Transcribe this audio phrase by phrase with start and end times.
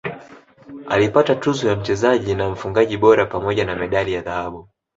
[0.87, 4.69] aliipata tuzo ya mchezaji na mfungaji bora pamoja na medali ya dhahabu